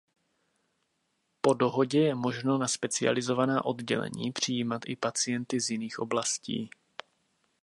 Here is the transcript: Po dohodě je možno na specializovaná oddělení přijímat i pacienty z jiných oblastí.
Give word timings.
Po 1.41 1.53
dohodě 1.53 1.99
je 1.99 2.15
možno 2.15 2.57
na 2.57 2.67
specializovaná 2.67 3.65
oddělení 3.65 4.31
přijímat 4.31 4.81
i 4.85 4.95
pacienty 4.95 5.61
z 5.61 5.69
jiných 5.69 5.99
oblastí. 5.99 6.69